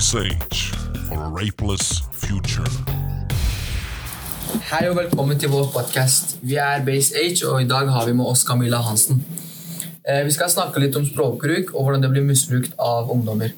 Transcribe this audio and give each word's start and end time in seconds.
Base 0.00 0.16
Age 0.16 0.60
for 1.08 1.18
a 1.20 1.28
rapeless 1.28 2.00
future. 2.12 2.70
Hei 4.70 4.86
og 4.88 4.94
velkommen 4.96 5.36
til 5.36 5.50
vår 5.52 5.66
podcast. 5.74 6.38
Vi 6.40 6.56
er 6.56 6.80
Base 6.86 7.12
Age, 7.20 7.44
og 7.44 7.60
i 7.60 7.66
dag 7.68 7.90
har 7.92 8.06
vi 8.08 8.14
med 8.16 8.24
oss 8.24 8.40
Camilla 8.48 8.80
Hansen. 8.80 9.20
Eh, 10.08 10.24
Vi 10.24 10.32
skal 10.32 10.48
snakke 10.48 10.80
litt 10.80 10.96
om 10.96 11.04
språkbruk 11.04 11.74
og 11.74 11.84
hvordan 11.84 12.00
det 12.00 12.10
blir 12.14 12.24
misbrukt 12.24 12.72
av 12.78 13.12
ungdommer. 13.12 13.52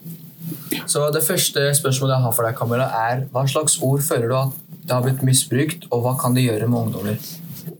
Så 0.86 1.12
Det 1.14 1.22
første 1.22 1.60
spørsmålet 1.78 2.16
jeg 2.16 2.24
har 2.26 2.32
for 2.32 2.42
deg, 2.42 2.58
Camilla, 2.58 2.90
er 2.90 3.22
hva 3.30 3.46
slags 3.46 3.78
ord 3.80 4.02
føler 4.02 4.28
du 4.28 4.34
at 4.34 4.58
det 4.82 4.90
har 4.96 5.02
blitt 5.06 5.22
misbrukt, 5.22 5.86
og 5.92 6.02
hva 6.02 6.18
kan 6.18 6.34
det 6.34 6.42
gjøre 6.48 6.66
med 6.66 6.78
ungdommer? 6.88 7.22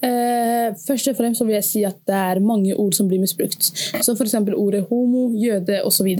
Eh, 0.02 0.70
først 0.86 1.08
og 1.08 1.16
fremst 1.16 1.42
så 1.42 1.44
vil 1.46 1.58
jeg 1.58 1.64
si 1.64 1.82
at 1.82 1.98
det 2.06 2.14
er 2.14 2.38
mange 2.38 2.76
ord 2.79 2.94
som 2.94 3.08
blir 3.08 3.18
misbrukt. 3.18 3.72
Som 4.02 4.14
f.eks. 4.14 4.35
ordet 4.54 4.86
homo, 4.88 5.32
jøde 5.35 5.82
osv. 5.82 6.14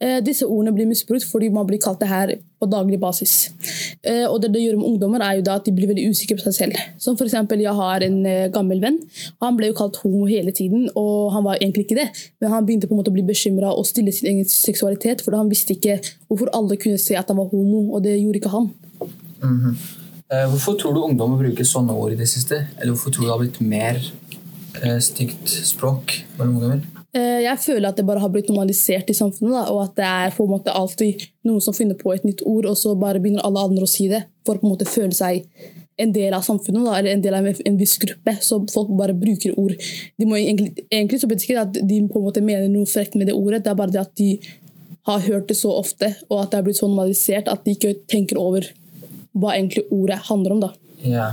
Eh, 0.00 0.20
disse 0.24 0.46
ordene 0.46 0.74
blir 0.74 0.88
misbrukt 0.90 1.26
fordi 1.28 1.50
man 1.52 1.66
blir 1.68 1.80
kalt 1.82 2.00
det 2.02 2.08
her 2.10 2.34
på 2.62 2.68
daglig 2.70 2.98
basis. 3.02 3.50
Eh, 4.06 4.24
og 4.28 4.40
det 4.42 4.52
det 4.54 4.62
gjør 4.62 4.78
med 4.78 4.88
ungdommer, 4.92 5.22
er 5.22 5.38
jo 5.38 5.46
da 5.48 5.56
at 5.58 5.66
de 5.66 5.74
blir 5.74 5.90
veldig 5.90 6.04
usikre 6.10 6.38
på 6.38 6.46
seg 6.46 6.54
selv. 6.56 6.82
Som 7.02 7.16
f.eks. 7.18 7.34
jeg 7.34 7.74
har 7.78 8.06
en 8.06 8.18
eh, 8.26 8.50
gammel 8.54 8.82
venn. 8.82 9.00
Han 9.42 9.58
ble 9.58 9.72
jo 9.72 9.78
kalt 9.78 9.98
homo 10.02 10.24
hele 10.30 10.54
tiden, 10.54 10.88
og 10.98 11.32
han 11.34 11.46
var 11.46 11.58
egentlig 11.58 11.88
ikke 11.88 11.98
det. 11.98 12.08
Men 12.40 12.54
han 12.54 12.68
begynte 12.68 12.90
på 12.90 12.96
en 12.96 13.02
måte 13.02 13.10
å 13.10 13.16
bli 13.16 13.26
bekymra 13.26 13.74
og 13.74 13.88
stille 13.88 14.14
sin 14.14 14.30
egen 14.30 14.46
seksualitet, 14.48 15.24
for 15.24 15.36
han 15.38 15.50
visste 15.50 15.74
ikke 15.76 15.98
hvorfor 16.28 16.52
alle 16.54 16.78
kunne 16.80 17.02
se 17.02 17.18
at 17.18 17.30
han 17.30 17.40
var 17.40 17.50
homo, 17.50 17.88
og 17.96 18.06
det 18.06 18.18
gjorde 18.20 18.42
ikke 18.42 18.54
han. 18.54 18.70
Eh, 19.42 20.46
Hvorfor 20.48 20.78
tror 20.80 20.94
du 20.96 21.02
ungdommer 21.04 21.42
bruker 21.42 21.66
sånne 21.66 21.92
ord 21.92 22.14
i 22.14 22.20
det 22.22 22.30
siste? 22.30 22.62
Eller 22.78 22.94
hvorfor 22.94 23.12
tror 23.12 23.26
du 23.26 23.28
det 23.28 23.34
har 23.34 23.42
blitt 23.42 23.60
mer 23.60 23.98
stygt 25.04 25.50
språk 25.68 26.22
mellom 26.38 26.54
ungdommer? 26.56 27.01
Eh, 27.12 27.42
Jeg 27.44 27.58
føler 27.60 27.90
at 27.90 27.98
det 28.00 28.06
bare 28.08 28.22
har 28.22 28.30
blitt 28.32 28.48
normalisert 28.48 29.10
i 29.12 29.16
samfunnet, 29.16 29.52
da, 29.52 29.66
og 29.68 29.82
at 29.84 29.94
det 29.98 30.08
er 30.08 30.32
på 30.36 30.46
en 30.46 30.54
måte 30.54 30.72
alltid 30.72 31.26
noen 31.44 31.60
som 31.60 31.76
finner 31.76 31.98
på 31.98 32.14
et 32.14 32.24
nytt 32.24 32.40
ord, 32.48 32.70
og 32.70 32.78
så 32.80 32.94
bare 32.98 33.20
begynner 33.20 33.44
alle 33.44 33.60
andre 33.68 33.84
å 33.84 33.90
si 33.90 34.08
det 34.08 34.24
for 34.46 34.56
å 34.56 34.62
på 34.62 34.68
en 34.68 34.72
måte 34.72 34.88
føle 34.88 35.12
seg 35.12 35.44
en 36.00 36.14
del 36.14 36.32
av 36.32 36.40
samfunnet, 36.46 36.86
da, 36.86 36.94
eller 36.98 37.12
en 37.12 37.22
del 37.22 37.36
av 37.36 37.46
en 37.52 37.76
viss 37.76 37.98
gruppe. 38.00 38.32
Så 38.40 38.62
folk 38.72 38.88
bare 38.96 39.12
bruker 39.14 39.52
ord. 39.60 39.76
Må 40.24 40.38
egentlig, 40.40 40.86
egentlig 40.88 41.20
så 41.20 41.28
betyr 41.28 41.50
ikke 41.52 41.66
at 41.66 41.80
de 41.90 42.00
på 42.08 42.18
en 42.18 42.26
måte 42.30 42.42
mener 42.42 42.72
noe 42.72 42.88
frekt 42.88 43.14
med 43.14 43.28
det 43.28 43.36
ordet, 43.36 43.60
det 43.66 43.74
er 43.74 43.78
bare 43.78 43.92
det 43.92 44.00
at 44.00 44.16
de 44.16 44.30
har 45.10 45.20
hørt 45.26 45.50
det 45.50 45.58
så 45.58 45.74
ofte, 45.74 46.14
og 46.30 46.40
at 46.40 46.52
det 46.52 46.58
er 46.58 46.66
blitt 46.66 46.80
så 46.80 46.88
normalisert 46.88 47.50
at 47.52 47.64
de 47.66 47.76
ikke 47.76 47.96
tenker 48.08 48.40
over 48.40 48.70
hva 49.36 49.52
egentlig 49.56 49.84
ordet 49.92 50.20
handler 50.30 50.56
om. 50.56 50.64
da. 50.64 50.72
Ja. 51.04 51.32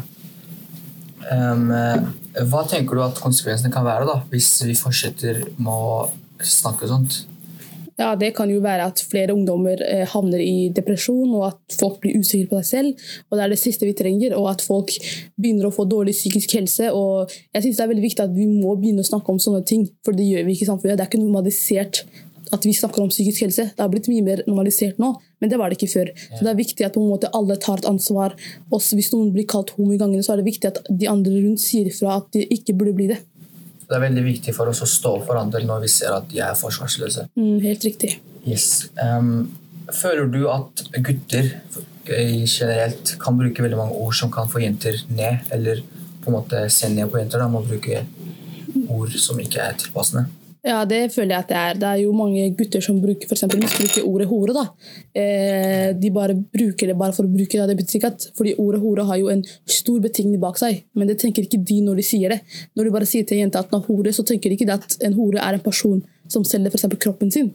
Eh, 1.25 2.45
hva 2.49 2.63
tenker 2.69 2.95
du 2.95 3.03
at 3.03 3.19
konsekvensene 3.23 3.73
kan 3.73 3.87
være 3.87 4.07
da, 4.07 4.21
hvis 4.31 4.53
vi 4.67 4.77
fortsetter 4.77 5.43
med 5.57 5.73
å 5.73 6.07
snakke 6.45 6.87
sånt? 6.89 7.23
Ja, 7.99 8.15
Det 8.15 8.31
kan 8.35 8.47
jo 8.47 8.61
være 8.63 8.85
at 8.87 9.01
flere 9.03 9.33
ungdommer 9.35 9.81
eh, 9.83 10.05
havner 10.07 10.39
i 10.39 10.69
depresjon, 10.71 11.33
og 11.35 11.49
at 11.49 11.75
folk 11.75 11.99
blir 11.99 12.15
usikre 12.15 12.47
på 12.47 12.61
seg 12.61 12.69
selv. 12.69 13.09
og 13.27 13.35
Det 13.35 13.43
er 13.43 13.51
det 13.51 13.59
siste 13.59 13.87
vi 13.87 13.95
trenger, 13.97 14.37
og 14.37 14.47
at 14.53 14.63
folk 14.63 14.93
begynner 15.35 15.67
å 15.67 15.73
få 15.75 15.83
dårlig 15.83 16.15
psykisk 16.15 16.55
helse. 16.55 16.93
og 16.93 17.27
jeg 17.53 17.63
synes 17.63 17.75
Det 17.75 17.83
er 17.83 17.91
veldig 17.91 18.07
viktig 18.07 18.23
at 18.23 18.35
vi 18.35 18.47
må 18.47 18.77
begynne 18.79 19.03
å 19.03 19.11
snakke 19.11 19.29
om 19.29 19.39
sånne 19.39 19.65
ting, 19.65 19.89
for 20.05 20.15
det 20.15 20.29
gjør 20.29 20.47
vi 20.47 20.55
ikke 20.55 20.63
i 20.63 20.71
samfunnet. 20.71 20.95
Det 20.95 21.03
er 21.03 21.11
ikke 21.11 21.25
normalisert 21.25 22.05
at 22.55 22.65
vi 22.65 22.73
snakker 22.75 23.03
om 23.03 23.11
psykisk 23.11 23.45
helse. 23.45 23.69
Det 23.75 23.83
har 23.83 23.91
blitt 23.91 24.09
mye 24.11 24.25
mer 24.25 24.43
normalisert 24.47 24.99
nå, 25.01 25.13
men 25.41 25.51
det 25.51 25.59
var 25.61 25.71
det 25.71 25.79
ikke 25.79 25.91
før. 25.91 26.11
Så 26.33 26.43
Det 26.43 26.51
er 26.51 26.59
viktig 26.59 26.85
at 26.85 26.99
måte 26.99 27.31
alle 27.33 27.57
tar 27.61 27.81
et 27.81 27.89
ansvar. 27.89 28.35
Også 28.71 28.97
hvis 28.97 29.11
noen 29.13 29.33
blir 29.35 29.47
kalt 29.49 29.73
homo 29.77 29.93
i 29.93 29.99
gangene, 30.01 30.23
så 30.25 30.33
er 30.33 30.41
det 30.41 30.49
viktig 30.49 30.71
at 30.71 30.81
de 30.89 31.09
andre 31.11 31.43
rundt 31.43 31.63
sier 31.63 31.89
ifra 31.89 32.19
at 32.19 32.31
de 32.35 32.45
ikke 32.45 32.75
burde 32.77 32.95
bli 32.97 33.09
det. 33.13 33.19
Det 33.89 33.97
er 33.97 34.05
veldig 34.05 34.25
viktig 34.25 34.53
for 34.53 34.69
oss 34.69 34.83
å 34.85 34.89
stå 34.89 35.15
for 35.25 35.39
andre 35.39 35.63
når 35.65 35.85
vi 35.85 35.89
ser 35.89 36.13
at 36.13 36.27
de 36.29 36.41
er 36.45 36.57
forsvarsløse. 36.57 37.29
Mm, 37.39 37.57
helt 37.63 37.85
riktig. 37.87 38.19
Yes. 38.45 38.89
Um, 39.01 39.49
føler 39.93 40.29
du 40.29 40.43
at 40.51 40.83
gutter 41.01 41.55
eh, 42.05 42.45
generelt 42.45 43.15
kan 43.21 43.37
bruke 43.39 43.65
veldig 43.65 43.79
mange 43.79 43.97
ord 43.97 44.13
som 44.17 44.31
kan 44.33 44.49
få 44.49 44.61
jenter 44.61 44.99
ned, 45.09 45.41
eller 45.55 45.81
på 46.21 46.29
en 46.29 46.37
måte 46.37 46.67
se 46.73 46.89
ned 46.93 47.09
på 47.09 47.21
jenter 47.21 47.41
da, 47.41 47.49
med 47.49 47.63
å 47.63 47.69
bruke 47.69 48.03
ord 48.89 49.15
som 49.17 49.39
ikke 49.41 49.63
er 49.63 49.79
tilpassende? 49.81 50.27
Ja, 50.59 50.81
det 50.83 51.13
føler 51.13 51.31
jeg 51.31 51.43
at 51.45 51.49
det 51.49 51.57
er. 51.57 51.77
Det 51.79 51.87
er 51.87 51.99
jo 52.01 52.11
mange 52.11 52.43
gutter 52.57 52.83
som 52.83 52.97
bruker, 52.99 53.29
eksempel, 53.31 53.61
misbruker 53.63 54.03
ordet 54.03 54.27
hore. 54.27 54.55
da. 54.57 54.65
Eh, 55.15 55.93
de 55.95 56.11
bare 56.11 56.35
bruker 56.35 56.91
det 56.91 56.97
bare 56.99 57.15
for 57.15 57.23
å 57.23 57.31
bruke 57.31 57.55
det. 57.55 57.67
Det 57.69 57.77
betyr 57.79 57.99
ikke 58.01 58.11
at, 58.11 58.27
fordi 58.35 58.57
Ordet 58.59 58.81
hore 58.83 59.05
har 59.07 59.17
jo 59.21 59.29
en 59.31 59.43
stor 59.65 60.01
betingning 60.03 60.39
bak 60.41 60.57
seg, 60.59 60.83
men 60.95 61.07
det 61.07 61.19
tenker 61.21 61.45
ikke 61.45 61.61
de 61.63 61.79
når 61.85 62.01
de 62.01 62.03
sier 62.03 62.35
det. 62.35 62.41
Når 62.75 62.89
du 62.89 62.91
bare 62.91 63.07
sier 63.07 63.23
til 63.23 63.37
en 63.37 63.45
jente 63.45 63.61
at 63.61 63.71
hun 63.71 63.79
er 63.79 63.85
hore, 63.87 64.11
så 64.11 64.25
tenker 64.27 64.51
de 64.51 64.57
ikke 64.57 64.73
at 64.73 64.97
en 65.07 65.15
hore 65.15 65.39
er 65.39 65.55
en 65.55 65.63
person 65.63 66.01
som 66.27 66.43
selger 66.43 66.73
for 66.73 66.81
eksempel, 66.81 66.99
kroppen 66.99 67.31
sin. 67.31 67.53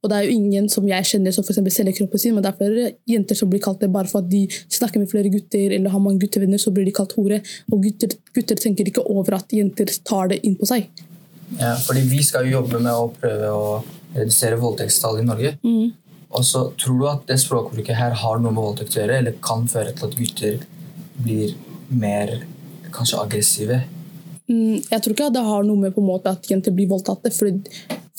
Og 0.00 0.08
det 0.08 0.16
er 0.16 0.24
jo 0.24 0.32
ingen 0.32 0.68
som 0.72 0.86
jeg 0.88 1.04
kjenner 1.10 1.34
som 1.36 1.44
for 1.44 1.52
eksempel, 1.52 1.74
selger 1.74 1.98
kroppen 1.98 2.22
sin, 2.22 2.32
men 2.32 2.44
det 2.44 2.54
er 2.54 2.56
flere 2.56 2.88
jenter 3.10 3.36
som 3.36 3.52
blir 3.52 3.60
kalt 3.60 3.84
det 3.84 3.92
bare 3.92 4.08
for 4.08 4.24
at 4.24 4.30
de 4.32 4.46
snakker 4.48 5.02
med 5.02 5.12
flere 5.12 5.28
gutter 5.28 5.76
eller 5.76 5.92
har 5.92 6.00
mange 6.00 6.24
guttevenner, 6.24 6.56
så 6.56 6.72
blir 6.72 6.88
de 6.88 6.96
kalt 6.96 7.12
hore. 7.20 7.42
Og 7.68 7.84
gutter, 7.84 8.16
gutter 8.32 8.56
tenker 8.56 8.88
ikke 8.88 9.04
over 9.04 9.36
at 9.36 9.52
jenter 9.52 9.92
tar 10.08 10.32
det 10.32 10.40
inn 10.48 10.56
på 10.56 10.72
seg. 10.72 10.88
Ja, 11.58 11.74
fordi 11.82 12.04
vi 12.10 12.22
skal 12.22 12.46
jo 12.46 12.60
jobbe 12.60 12.78
med 12.82 12.92
å 12.92 13.08
prøve 13.14 13.50
å 13.50 13.64
redusere 14.14 14.58
voldtektstall 14.60 15.20
i 15.20 15.26
Norge. 15.26 15.54
Og 16.30 16.44
så 16.46 16.68
Tror 16.78 16.98
du 17.00 17.06
at 17.10 17.24
det 17.26 17.40
språkbruket 17.42 17.96
her 17.98 18.14
har 18.22 18.38
noe 18.38 18.54
med 18.54 18.62
voldtekt 18.62 18.96
å 18.96 19.02
gjøre, 19.02 19.18
eller 19.18 19.38
kan 19.42 19.66
føre 19.70 19.94
til 19.96 20.06
at 20.06 20.18
gutter 20.18 20.60
blir 21.20 21.56
mer 21.90 22.36
kanskje 22.94 23.18
aggressive? 23.22 23.80
Mm, 24.50 24.82
Jeg 24.90 25.02
tror 25.02 25.14
ikke 25.14 25.32
det 25.34 25.46
har 25.46 25.66
noe 25.66 25.78
med 25.78 25.94
på 25.94 26.02
en 26.02 26.10
måte 26.10 26.30
at 26.30 26.46
jenter 26.50 26.74
blir 26.74 26.90
voldtatt. 26.90 27.26
For, 27.34 27.50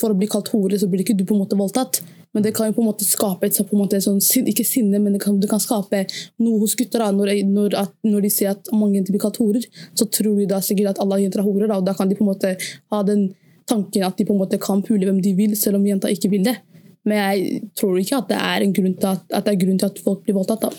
for 0.00 0.12
å 0.12 0.18
bli 0.18 0.28
kalt 0.28 0.52
hore, 0.52 0.78
så 0.78 0.88
blir 0.88 1.04
ikke 1.04 1.16
du 1.16 1.24
på 1.24 1.36
en 1.36 1.42
måte 1.44 1.58
voldtatt. 1.58 2.02
Men 2.32 2.44
det 2.46 2.54
kan 2.56 2.70
jo 2.70 2.76
på 2.78 2.80
en 2.80 2.88
måte 2.88 3.04
skape 3.04 3.44
et, 3.46 3.58
måte, 3.76 4.00
sånn, 4.00 4.20
sin- 4.24 4.46
ikke 4.48 4.64
sinne, 4.64 4.98
men 5.02 5.12
det 5.12 5.20
kan, 5.20 5.36
det 5.40 5.50
kan 5.50 5.60
skape 5.60 6.06
noe 6.40 6.62
hos 6.62 6.74
gutter. 6.78 7.04
Når, 7.12 7.34
når, 7.44 7.76
at, 7.76 7.92
når 8.08 8.24
de 8.24 8.30
ser 8.32 8.54
at 8.54 8.72
mange 8.72 8.96
jenter 8.96 9.12
blir 9.12 9.20
kalt 9.26 9.36
horer, 9.42 9.66
så 9.94 10.08
tror 10.08 10.38
de 10.40 10.48
da 10.48 10.62
sikkert 10.64 10.94
at 10.94 11.02
alle 11.04 11.20
jenter 11.20 11.42
er 11.42 11.48
horer. 11.48 11.68
Da, 11.68 11.80
og 11.82 11.86
da 11.88 11.94
kan 11.98 12.08
de 12.08 12.16
på 12.16 12.24
en 12.24 12.32
måte 12.32 12.54
ha 12.94 13.02
den 13.04 13.28
tanken 13.68 14.04
at 14.06 14.16
de 14.18 14.26
på 14.26 14.34
en 14.34 14.40
måte 14.40 14.58
kan 14.60 14.82
pule 14.84 15.06
hvem 15.06 15.20
de 15.22 15.34
vil, 15.36 15.56
selv 15.60 15.78
om 15.78 15.86
jenta 15.86 16.10
ikke 16.12 16.32
vil 16.32 16.48
det. 16.48 16.56
Men 17.04 17.18
jeg 17.18 17.62
tror 17.78 17.98
ikke 17.98 18.20
at 18.22 18.28
det 18.30 18.38
er 18.38 18.64
en 18.64 18.74
grunn 18.76 18.94
til 18.98 19.10
at, 19.10 19.24
at, 19.28 19.44
det 19.46 19.52
er 19.54 19.62
grunn 19.64 19.80
til 19.80 19.90
at 19.90 20.02
folk 20.04 20.22
blir 20.24 20.36
voldtatt. 20.38 20.64
da. 20.68 20.72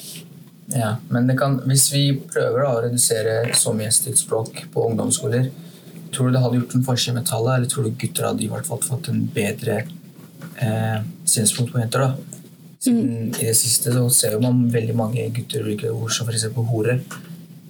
Ja, 0.73 0.91
men 1.11 1.29
kan, 1.37 1.59
Hvis 1.67 1.89
vi 1.93 2.05
prøver 2.17 2.63
da, 2.63 2.69
å 2.71 2.83
redusere 2.85 3.53
så 3.59 3.75
mye 3.75 3.91
stridsspråk 3.93 4.63
på 4.73 4.85
ungdomsskoler, 4.89 5.49
tror 6.13 6.29
du 6.29 6.35
det 6.37 6.43
hadde 6.43 6.61
gjort 6.61 6.77
en 6.77 6.85
forskjell 6.87 7.17
med 7.17 7.27
tallet, 7.27 7.57
eller 7.57 7.69
tror 7.69 7.87
du 7.87 7.97
gutter 7.99 8.29
hadde 8.29 8.45
i 8.45 8.49
hvert 8.51 8.67
fall 8.69 8.81
fått 8.85 9.09
en 9.11 9.25
bedre 9.35 9.83
eh, 10.61 11.03
synspunkt 11.25 11.73
på 11.73 11.81
jenter? 11.81 12.07
da? 12.07 12.39
Siden 12.83 13.29
I 13.31 13.45
det 13.47 13.55
siste 13.55 13.93
så 13.95 14.07
ser 14.11 14.39
man 14.43 14.65
veldig 14.71 14.95
mange 14.97 15.29
gutter 15.35 15.63
bruke 15.63 15.91
ord 15.91 16.11
som 16.11 16.27
f.eks. 16.27 16.49
hore, 16.71 16.97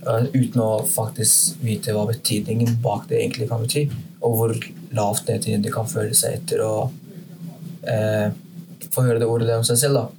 eh, 0.08 0.26
uten 0.34 0.64
å 0.64 0.72
faktisk 0.90 1.62
vite 1.66 1.94
hva 1.94 2.08
betydningen 2.10 2.80
bak 2.84 3.08
det 3.12 3.22
egentlig 3.22 3.50
kan 3.52 3.62
bety, 3.62 3.86
og 4.24 4.40
hvor 4.40 4.58
lavt 4.94 5.28
det 5.30 5.42
til 5.44 5.56
jenter 5.56 5.74
kan 5.74 5.90
føle 5.90 6.18
seg 6.18 6.40
etter 6.40 6.64
å 6.66 6.74
eh, 7.90 8.34
få 8.90 9.06
høre 9.06 9.22
det 9.22 9.30
ordet 9.30 9.50
det 9.52 9.60
om 9.62 9.68
seg 9.68 9.82
selv. 9.86 10.02
da. 10.02 10.10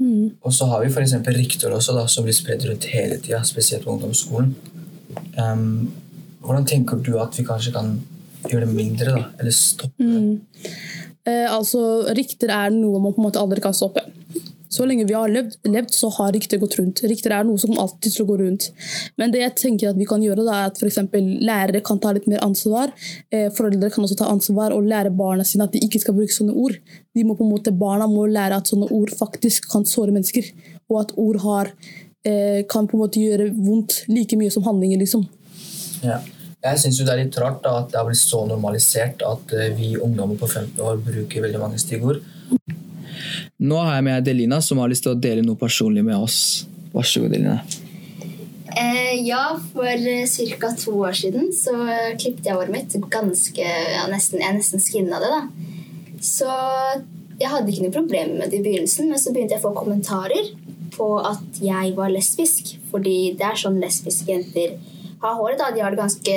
Og 0.00 0.54
så 0.56 0.66
har 0.70 0.80
vi 0.80 0.88
f.eks. 0.88 1.18
rykter 1.36 1.74
også, 1.76 1.94
da, 1.96 2.06
som 2.08 2.24
blir 2.24 2.36
spredd 2.36 2.64
rundt 2.68 2.88
hele 2.94 3.18
tida, 3.20 3.42
spesielt 3.44 3.84
på 3.84 3.92
ungdomsskolen. 3.92 4.54
Um, 5.36 5.90
hvordan 6.40 6.64
tenker 6.68 7.02
du 7.04 7.18
at 7.20 7.36
vi 7.36 7.44
kanskje 7.44 7.74
kan 7.74 7.98
gjøre 8.48 8.64
det 8.64 8.72
mindre, 8.72 9.12
da? 9.18 9.26
Eller 9.40 9.52
stoppe 9.52 10.06
det? 10.06 10.70
Eh, 11.28 11.46
altså, 11.52 11.80
Rykter 12.16 12.52
er 12.54 12.72
noe 12.74 13.00
man 13.02 13.14
på 13.14 13.20
en 13.20 13.28
måte 13.28 13.42
aldri 13.42 13.62
kan 13.64 13.76
stoppe. 13.76 14.04
Så 14.70 14.84
lenge 14.86 15.02
vi 15.08 15.16
har 15.18 15.30
levd, 15.32 15.56
levd 15.66 15.90
så 15.90 16.08
har 16.14 16.30
rykter 16.30 16.60
gått 16.62 16.76
rundt. 16.78 17.00
Rykter 17.10 17.32
er 17.34 17.46
noe 17.46 17.58
som 17.58 17.74
alltid 17.82 18.14
skal 18.14 18.28
gå 18.28 18.36
rundt. 18.38 18.68
Men 19.18 19.32
det 19.34 19.40
jeg 19.42 19.54
tenker 19.58 19.90
at 19.90 19.98
vi 19.98 20.06
kan 20.06 20.22
gjøre, 20.22 20.44
da, 20.46 20.60
er 20.60 20.70
at 20.70 20.78
eksempel 20.86 21.26
lærere 21.42 21.80
kan 21.82 21.98
ta 21.98 22.12
litt 22.14 22.28
mer 22.30 22.44
ansvar. 22.46 22.92
Eh, 23.34 23.48
foreldre 23.56 23.90
kan 23.90 24.06
også 24.06 24.20
ta 24.20 24.30
ansvar 24.30 24.76
og 24.76 24.86
lære 24.86 25.10
barna 25.18 25.46
sine 25.46 25.66
at 25.66 25.74
de 25.74 25.82
ikke 25.82 26.04
skal 26.04 26.14
bruke 26.14 26.36
sånne 26.36 26.54
ord. 26.54 26.78
De 27.18 27.26
må 27.26 27.34
på 27.34 27.42
en 27.42 27.50
måte, 27.50 27.74
barna 27.74 28.06
må 28.10 28.28
lære 28.30 28.62
at 28.62 28.70
sånne 28.70 28.92
ord 28.94 29.10
faktisk 29.18 29.66
kan 29.72 29.88
såre 29.90 30.14
mennesker. 30.14 30.52
Og 30.86 31.00
at 31.02 31.16
ord 31.18 31.42
har, 31.42 31.74
eh, 32.22 32.62
kan 32.70 32.86
på 32.86 32.94
en 32.94 33.02
måte 33.02 33.18
gjøre 33.18 33.50
vondt 33.50 34.04
like 34.06 34.38
mye 34.38 34.54
som 34.54 34.62
handlinger. 34.62 35.02
liksom. 35.02 35.26
Ja. 36.06 36.22
Jeg 36.60 36.76
syns 36.82 36.98
det 37.00 37.08
er 37.08 37.22
litt 37.22 37.36
rart 37.40 37.62
da, 37.64 37.78
at 37.80 37.92
det 37.92 37.96
har 37.96 38.04
blitt 38.04 38.20
så 38.20 38.42
normalisert 38.44 39.22
at 39.24 39.52
eh, 39.56 39.70
vi 39.72 39.94
ungdommer 39.96 40.36
på 40.36 40.48
15 40.48 40.82
år 40.84 40.98
bruker 41.00 41.46
veldig 41.46 41.60
mange 41.62 41.80
styggord. 41.80 42.20
Nå 43.64 43.78
har 43.80 43.96
jeg 43.96 44.04
med 44.04 44.26
Delina, 44.28 44.58
som 44.64 44.80
har 44.82 44.90
lyst 44.92 45.06
til 45.06 45.14
å 45.14 45.20
dele 45.20 45.44
noe 45.44 45.56
personlig 45.60 46.04
med 46.04 46.20
oss. 46.20 46.66
Vær 46.92 47.08
så 47.08 47.22
god, 47.24 47.32
Delina. 47.32 47.62
Eh, 48.76 49.22
ja, 49.24 49.46
for 49.72 49.88
uh, 49.88 50.52
ca. 50.60 50.70
to 50.78 50.98
år 51.00 51.16
siden 51.16 51.48
så 51.56 51.74
eh, 51.88 52.12
klippet 52.20 52.46
jeg 52.46 52.54
håret 52.54 52.72
mitt 52.74 52.94
ganske 53.10 53.64
ja, 53.64 54.04
nesten, 54.12 54.44
Jeg 54.44 54.60
nesten 54.60 54.84
skinna 54.84 55.18
det, 55.22 55.32
da. 55.32 56.20
Så 56.20 56.46
jeg 57.40 57.48
hadde 57.48 57.72
ikke 57.72 57.88
noe 57.88 57.96
problem 57.96 58.36
med 58.36 58.52
det 58.52 58.60
i 58.60 58.66
begynnelsen, 58.68 59.08
men 59.08 59.20
så 59.20 59.32
begynte 59.32 59.56
jeg 59.56 59.64
å 59.64 59.70
få 59.70 59.74
kommentarer 59.80 60.52
på 60.92 61.14
at 61.24 61.60
jeg 61.64 61.96
var 61.96 62.12
lesbisk. 62.12 62.76
Fordi 62.92 63.32
det 63.40 63.48
er 63.48 63.60
sånn 63.64 63.80
lesbiske 63.80 64.28
jenter 64.28 64.76
har 65.20 65.34
håret. 65.38 65.58
da. 65.58 65.70
De 65.74 65.80
har 65.80 65.90
det 65.90 66.00
ganske, 66.00 66.36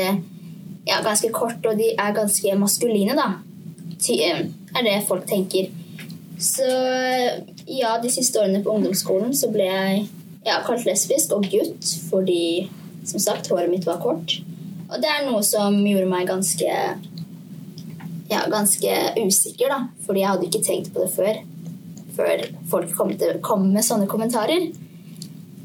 ja, 0.85 1.01
ganske 1.03 1.31
kort, 1.33 1.65
og 1.65 1.77
de 1.77 1.93
er 1.93 2.15
ganske 2.15 2.55
maskuline, 2.59 3.15
da. 3.15 3.29
Ty, 3.99 4.19
eh, 4.19 4.45
er 4.75 4.83
det 4.83 5.07
folk 5.07 5.25
tenker. 5.27 5.71
Så 6.39 6.67
Ja, 7.65 7.97
de 8.01 8.09
siste 8.11 8.39
årene 8.41 8.63
på 8.63 8.73
ungdomsskolen 8.75 9.31
så 9.33 9.47
ble 9.51 9.63
jeg 9.63 10.07
ja, 10.43 10.57
kalt 10.65 10.83
lesbisk 10.85 11.31
og 11.31 11.45
gutt 11.47 11.87
fordi, 12.09 12.67
som 13.07 13.19
sagt, 13.19 13.47
håret 13.47 13.71
mitt 13.71 13.85
var 13.87 14.01
kort. 14.03 14.41
Og 14.89 14.99
det 14.99 15.07
er 15.07 15.23
noe 15.29 15.39
som 15.47 15.77
gjorde 15.87 16.09
meg 16.11 16.27
ganske 16.27 16.73
ja, 18.29 18.43
ganske 18.51 18.93
usikker, 19.23 19.71
da. 19.71 19.87
Fordi 20.05 20.23
jeg 20.23 20.29
hadde 20.29 20.47
ikke 20.49 20.63
tenkt 20.65 20.93
på 20.93 21.03
det 21.03 21.11
før. 21.15 21.41
Før 22.17 22.43
folk 22.69 22.95
kom, 22.97 23.13
til, 23.17 23.39
kom 23.45 23.67
med 23.73 23.85
sånne 23.85 24.09
kommentarer. 24.09 24.67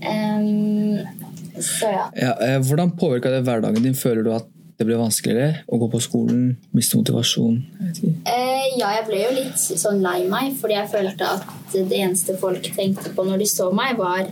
Ehm, 0.01 1.18
så 1.65 1.91
ja. 1.93 2.07
Ja, 2.17 2.33
eh, 2.45 2.59
hvordan 2.65 2.95
påvirka 2.99 3.33
det 3.33 3.45
hverdagen 3.47 3.85
din? 3.85 3.97
Føler 3.99 4.27
du 4.27 4.33
at 4.37 4.49
det 4.79 4.87
ble 4.87 4.99
vanskeligere 5.01 5.65
å 5.67 5.79
gå 5.81 5.89
på 5.91 6.01
skolen? 6.03 6.43
Miste 6.77 6.99
motivasjon? 7.01 7.57
Jeg. 7.83 8.13
Eh, 8.31 8.69
ja, 8.79 8.93
jeg 8.99 9.07
ble 9.09 9.23
jo 9.25 9.33
litt 9.35 9.59
sånn 9.59 10.05
lei 10.05 10.21
meg, 10.31 10.53
fordi 10.61 10.77
jeg 10.77 10.93
følte 10.93 11.33
at 11.39 11.49
det 11.75 11.99
eneste 11.99 12.37
folk 12.39 12.63
tenkte 12.77 13.11
på 13.17 13.27
når 13.27 13.43
de 13.43 13.49
så 13.51 13.73
meg, 13.75 13.99
var 13.99 14.29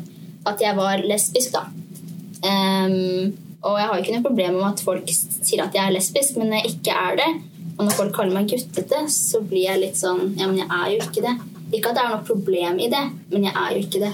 at 0.47 0.63
jeg 0.63 0.79
var 0.79 1.03
lesbisk, 1.03 1.57
da. 1.57 1.67
Um, 2.47 3.35
og 3.67 3.79
jeg 3.81 3.89
har 3.91 3.99
ikke 3.99 4.15
noe 4.15 4.27
problem 4.29 4.59
med 4.61 4.69
at 4.69 4.83
folk 4.87 5.11
sier 5.11 5.65
at 5.65 5.75
jeg 5.75 5.83
er 5.83 5.95
lesbisk, 5.97 6.37
men 6.39 6.55
jeg 6.55 6.77
ikke 6.77 6.95
er 6.95 7.19
det, 7.19 7.31
og 7.77 7.83
når 7.85 7.97
folk 7.97 8.15
kaller 8.15 8.37
meg 8.37 8.53
guttete, 8.53 9.03
så 9.13 9.43
blir 9.45 9.67
jeg 9.67 9.83
litt 9.83 9.99
sånn 9.99 10.31
Ja, 10.39 10.47
men 10.49 10.61
jeg 10.63 10.69
er 10.71 10.93
jo 10.95 11.01
ikke 11.05 11.25
det. 11.27 11.35
Ikke 11.75 11.91
at 11.91 11.99
det 11.99 12.05
er 12.05 12.13
noe 12.15 12.29
problem 12.29 12.79
i 12.81 12.89
det, 12.93 13.03
men 13.33 13.49
jeg 13.49 13.59
er 13.65 13.75
jo 13.75 13.83
ikke 13.83 14.05
det. 14.05 14.13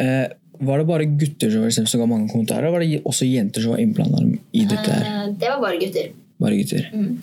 Eh, 0.00 0.26
var 0.58 0.78
det 0.80 0.86
bare 0.88 1.08
gutter 1.20 1.50
som, 1.50 1.86
som 1.86 2.00
ga 2.02 2.06
mange 2.10 2.30
kommentarer, 2.30 2.66
eller 2.66 2.76
var 2.76 2.84
det 2.84 3.02
også 3.04 3.26
jenter 3.28 3.64
som 3.64 3.74
var 3.74 3.82
innblanda 3.82 4.22
i 4.52 4.66
dette? 4.68 4.86
her? 4.86 5.08
Eh, 5.08 5.32
det 5.40 5.50
var 5.50 5.62
bare 5.64 5.80
gutter. 5.80 6.12
Bare 6.42 6.58
gutter? 6.60 6.90
Mm. 6.94 7.14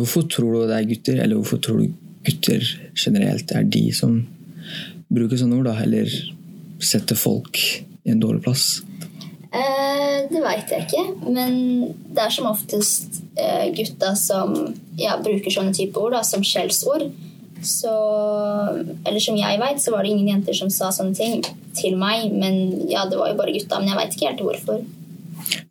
hvorfor 0.00 0.22
tror 0.32 0.54
du 0.54 0.68
det 0.68 0.76
er 0.78 0.88
gutter, 0.88 1.18
eller 1.20 1.36
hvorfor 1.40 1.60
tror 1.60 1.82
du 1.82 1.92
gutter 2.24 2.62
generelt 2.96 3.50
er 3.52 3.66
de 3.68 3.84
som 3.92 4.22
bruker 5.12 5.38
sånne 5.38 5.58
ord, 5.58 5.68
da, 5.68 5.76
eller 5.84 6.10
setter 6.82 7.18
folk 7.18 7.60
i 8.04 8.12
en 8.12 8.22
dårlig 8.22 8.42
plass? 8.46 8.82
Eh, 9.54 10.16
det 10.30 10.40
veit 10.42 10.72
jeg 10.72 10.86
ikke, 10.88 11.04
men 11.30 11.58
det 12.10 12.24
er 12.24 12.32
som 12.34 12.48
oftest 12.50 13.20
eh, 13.38 13.68
gutta 13.76 14.14
som 14.18 14.56
ja, 14.98 15.14
bruker 15.22 15.52
sånne 15.52 15.74
type 15.76 16.00
ord 16.00 16.16
da, 16.16 16.24
som 16.26 16.42
skjellsord. 16.46 17.06
Så 17.64 17.92
Eller 19.04 19.20
som 19.22 19.38
jeg 19.38 19.60
veit, 19.60 19.80
så 19.82 19.94
var 19.94 20.04
det 20.04 20.12
ingen 20.14 20.34
jenter 20.34 20.56
som 20.56 20.72
sa 20.72 20.90
sånne 20.94 21.16
ting 21.16 21.40
til 21.76 21.96
meg. 22.00 22.30
Men 22.32 22.88
ja, 22.90 23.06
det 23.10 23.18
var 23.20 23.32
jo 23.32 23.38
bare 23.40 23.54
gutta. 23.56 23.80
Men 23.80 23.92
jeg 23.92 24.00
veit 24.00 24.16
ikke 24.16 24.30
helt 24.30 24.44
hvorfor. 24.48 24.84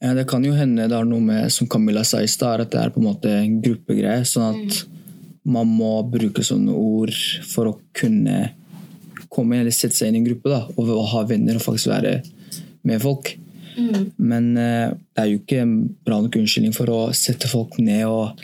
Det 0.03 0.25
kan 0.29 0.43
jo 0.45 0.55
hende 0.57 0.87
det 0.89 0.97
har 0.97 1.07
noe 1.07 1.23
med, 1.23 1.51
som 1.53 1.69
Camilla 1.69 2.03
sa 2.05 2.19
i 2.21 2.29
stad, 2.29 2.65
at 2.65 2.73
det 2.73 2.81
er 2.81 2.91
på 2.93 3.01
en 3.01 3.07
måte 3.07 3.31
en 3.31 3.61
gruppegreie. 3.63 4.25
Sånn 4.27 4.65
at 4.65 4.83
man 5.43 5.69
må 5.69 5.95
bruke 6.07 6.43
sånne 6.45 6.75
ord 6.75 7.13
for 7.47 7.71
å 7.71 7.77
kunne 7.95 8.51
komme 9.33 9.59
eller 9.59 9.73
sette 9.73 9.97
seg 9.97 10.11
inn 10.11 10.19
i 10.19 10.21
en 10.21 10.27
gruppe 10.27 10.51
da, 10.51 10.61
og 10.77 10.91
ha 11.13 11.23
venner 11.27 11.57
og 11.57 11.65
faktisk 11.65 11.89
være 11.89 12.19
med 12.85 13.01
folk. 13.01 13.33
Men 14.17 14.57
eh, 14.57 14.93
det 14.93 15.23
er 15.23 15.29
jo 15.31 15.39
ikke 15.41 15.61
en 15.63 15.75
bra 16.05 16.19
nok 16.21 16.37
unnskyldning 16.39 16.75
for 16.75 16.91
å 16.93 16.99
sette 17.17 17.49
folk 17.49 17.79
ned 17.81 18.05
og 18.05 18.43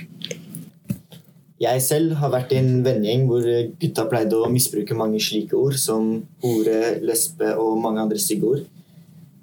Jeg 1.60 1.82
selv 1.84 2.14
har 2.22 2.32
vært 2.32 2.54
i 2.56 2.60
en 2.62 2.84
vennegjeng 2.86 3.26
hvor 3.28 3.44
gutta 3.82 4.06
pleide 4.08 4.38
å 4.38 4.52
misbruke 4.52 4.96
mange 4.96 5.20
slike 5.20 5.58
ord, 5.60 5.76
som 5.76 6.14
hore, 6.44 7.00
lesbe 7.04 7.52
og 7.60 7.82
mange 7.84 8.06
andre 8.06 8.20
stygge 8.22 8.48
ord. 8.48 8.62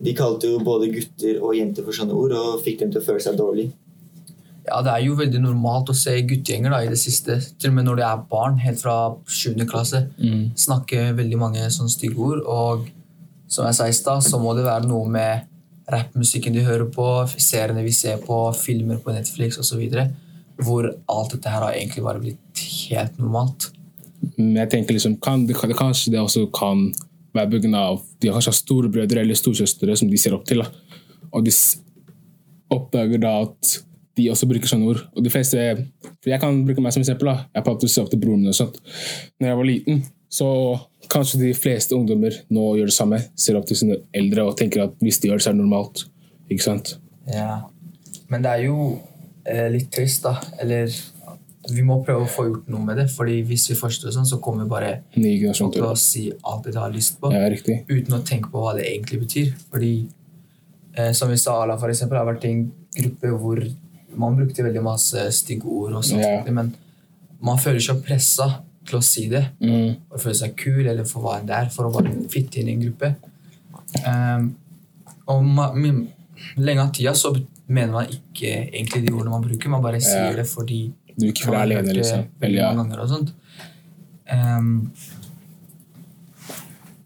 De 0.01 0.15
kalte 0.17 0.49
jo 0.49 0.61
både 0.65 0.89
gutter 0.93 1.43
og 1.43 1.57
jenter 1.57 1.85
for 1.85 1.97
sånne 1.97 2.17
ord 2.17 2.33
og 2.37 2.63
fikk 2.65 2.81
dem 2.83 2.95
til 2.95 3.03
å 3.03 3.05
føle 3.05 3.21
seg 3.25 3.37
dårlig. 3.37 3.69
Ja, 4.67 4.81
det 4.83 4.93
er 4.93 5.05
jo 5.05 5.15
veldig 5.15 5.41
normalt 5.45 5.93
å 5.93 5.95
se 5.95 6.17
guttegjenger 6.27 6.73
da, 6.73 6.81
i 6.83 6.91
det 6.91 6.99
siste. 6.99 7.37
Til 7.61 7.71
og 7.71 7.77
med 7.77 7.87
når 7.87 8.01
de 8.01 8.07
er 8.09 8.25
barn, 8.33 8.57
helt 8.65 8.81
fra 8.81 8.97
7. 9.29 9.53
klasse. 9.69 10.07
Snakke 10.59 11.13
veldig 11.21 11.39
mange 11.39 11.69
sånne 11.71 11.93
stygge 11.93 12.19
ord. 12.19 12.41
Og 12.49 12.89
som 13.47 13.69
jeg 13.69 13.77
sa 13.79 13.87
i 13.87 13.95
stad, 13.95 14.25
så 14.27 14.41
må 14.43 14.57
det 14.59 14.65
være 14.67 14.89
noe 14.89 15.07
med 15.07 15.47
rappmusikken 15.93 16.57
de 16.57 16.65
hører 16.67 16.89
på, 16.91 17.07
seriene 17.39 17.85
vi 17.87 17.93
ser 17.95 18.19
på, 18.25 18.41
filmer 18.59 18.99
på 18.99 19.15
Netflix 19.15 19.61
osv. 19.63 19.85
Hvor 20.63 20.89
alt 20.89 21.35
dette 21.35 21.53
her 21.53 21.65
har 21.65 21.77
egentlig 21.77 22.05
bare 22.05 22.23
blitt 22.23 22.63
helt 22.89 23.19
normalt. 23.21 23.71
Men 24.37 24.57
jeg 24.63 24.71
tenker 24.73 24.97
liksom, 24.97 25.19
kan, 25.23 25.45
det, 25.47 25.57
kan, 25.59 25.71
det, 25.71 25.77
kanskje 25.79 26.15
det 26.15 26.23
også 26.23 26.47
kan 26.55 26.89
være 27.37 27.51
pga. 27.53 27.83
de 28.21 28.29
har 28.29 28.39
kanskje 28.39 28.57
storebrødre 28.57 29.21
eller 29.21 29.37
storesøstre 29.37 29.97
som 29.97 30.09
de 30.11 30.19
ser 30.19 30.35
opp 30.35 30.47
til. 30.49 30.65
Da. 30.65 30.97
Og 31.33 31.45
de 31.45 31.53
oppdager 32.73 33.21
da 33.23 33.35
at 33.45 33.77
de 34.17 34.31
også 34.33 34.49
bruker 34.49 34.71
sånne 34.71 34.89
ord. 34.89 35.03
Og 35.13 35.25
de 35.25 35.33
fleste, 35.33 35.61
for 36.23 36.33
Jeg 36.33 36.41
kan 36.41 36.65
bruke 36.65 36.81
meg 36.81 36.95
som 36.95 37.05
eksempel. 37.05 37.29
da. 37.29 37.47
Jeg 37.55 37.65
prøvde 37.65 37.89
å 37.89 37.93
se 37.93 38.03
opp 38.03 38.11
til 38.11 38.21
broren 38.21 38.41
min. 38.41 38.49
og 38.49 38.55
sånt. 38.55 38.79
Når 39.41 39.49
jeg 39.49 39.57
var 39.57 39.69
liten, 39.69 40.05
så 40.29 40.49
kanskje 41.13 41.41
de 41.41 41.53
fleste 41.55 41.95
ungdommer 41.95 42.33
nå 42.51 42.77
gjør 42.79 42.91
det 42.91 42.97
samme. 42.97 43.21
Ser 43.37 43.57
opp 43.57 43.67
til 43.67 43.77
sine 43.77 43.99
eldre 44.15 44.47
og 44.49 44.57
tenker 44.57 44.87
at 44.87 44.97
hvis 45.05 45.21
de 45.21 45.29
gjør 45.29 45.39
det, 45.39 45.45
så 45.45 45.51
er 45.51 45.59
det 45.59 45.63
normalt. 45.63 46.07
Ikke 46.51 46.65
sant? 46.65 46.97
Ja. 47.29 47.61
Men 48.31 48.43
det 48.43 48.51
er 48.51 48.65
jo 48.67 48.99
litt 49.73 49.91
trist, 49.95 50.23
da. 50.27 50.37
Eller 50.63 50.91
vi 51.71 51.83
må 51.87 51.99
prøve 52.05 52.27
å 52.27 52.31
få 52.31 52.45
gjort 52.47 52.69
noe 52.71 52.85
med 52.85 53.01
det. 53.01 53.07
fordi 53.11 53.41
hvis 53.47 53.69
vi 53.71 53.77
fortsetter 53.79 54.15
sånn, 54.15 54.27
så 54.29 54.39
kommer 54.43 54.65
vi 54.65 54.71
bare 54.71 54.93
til 55.15 55.83
å 55.87 55.97
si 55.99 56.29
alt 56.45 56.65
det 56.65 56.75
de 56.77 56.79
har 56.79 56.95
lyst 56.95 57.19
på. 57.21 57.33
Ja, 57.35 57.49
uten 57.89 58.15
å 58.15 58.23
tenke 58.27 58.51
på 58.53 58.63
hva 58.63 58.77
det 58.77 58.87
egentlig 58.87 59.21
betyr. 59.25 59.53
Fordi, 59.73 60.09
eh, 60.95 61.13
som 61.13 61.31
vi 61.31 61.37
sa, 61.37 61.63
Ala 61.63 61.77
for 61.79 61.89
eksempel, 61.91 62.19
har 62.19 62.29
vært 62.29 62.45
i 62.45 62.53
en 62.53 62.73
gruppe 62.97 63.33
hvor 63.39 63.63
man 64.17 64.37
brukte 64.37 64.65
veldig 64.65 64.83
masse 64.83 65.27
stygge 65.33 65.67
ord, 65.67 65.93
og 65.93 66.05
sånt, 66.05 66.23
Ja. 66.23 66.43
men 66.51 66.75
man 67.43 67.59
føler 67.59 67.81
seg 67.81 68.03
pressa 68.05 68.63
til 68.87 68.99
å 68.99 69.03
si 69.03 69.29
det. 69.29 69.45
Mm. 69.61 69.97
Og 70.11 70.21
føle 70.21 70.35
seg 70.35 70.57
kul, 70.57 70.87
eller 70.87 71.05
for 71.05 71.21
hva 71.23 71.41
enn 71.41 71.47
det 71.47 71.57
er, 71.57 71.69
for 71.69 71.85
å 71.85 71.93
bare 71.93 72.15
fitte 72.31 72.61
inn 72.61 72.69
i 72.69 72.73
en 72.73 72.83
gruppe. 72.83 73.17
Um, 74.07 74.57
og 75.29 75.43
lenge 76.57 76.83
av 76.83 76.93
tida 76.93 77.13
så 77.13 77.35
mener 77.69 77.93
man 77.93 78.07
ikke 78.07 78.51
egentlig 78.73 79.07
de 79.07 79.13
ordene 79.15 79.31
man 79.31 79.43
bruker, 79.43 79.69
man 79.73 79.83
bare 79.83 80.01
sier 80.01 80.31
Ja. 80.31 80.37
det 80.37 80.47
fordi 80.47 80.93
Du 81.19 81.27
er 81.27 81.33
ikke 81.33 81.47
har 81.47 81.63
alene, 81.63 81.93
liksom. 81.93 82.25
veldig 82.41 82.59
Eller, 82.59 82.63
ja. 82.63 82.73
mange 82.75 82.91
ganger 82.91 83.03
og 83.03 83.09
sånt. 83.09 83.33
Um, 84.33 84.93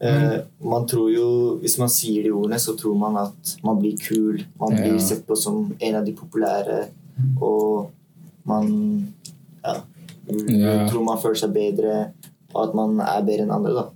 uh, 0.03 0.39
man 0.65 0.87
tror 0.89 1.11
jo, 1.13 1.27
Hvis 1.61 1.79
man 1.79 1.89
sier 1.93 2.23
de 2.25 2.31
ordene, 2.33 2.59
så 2.59 2.75
tror 2.79 2.97
man 2.99 3.17
at 3.27 3.57
man 3.65 3.79
blir 3.81 3.97
kul. 4.01 4.43
Man 4.61 4.77
Ja. 4.77 4.83
blir 4.89 4.99
sett 5.01 5.27
på 5.27 5.37
som 5.37 5.75
en 5.81 5.95
av 5.95 6.05
de 6.05 6.13
populære, 6.13 6.89
og 7.41 7.91
man 8.45 9.13
ja, 9.65 9.75
Ja. 10.29 10.89
tror 10.89 11.05
man 11.05 11.19
føler 11.19 11.37
seg 11.37 11.53
bedre, 11.53 12.13
og 12.55 12.69
at 12.69 12.75
man 12.75 13.01
er 13.01 13.23
bedre 13.23 13.43
enn 13.43 13.51
andre. 13.55 13.73
da. 13.75 13.89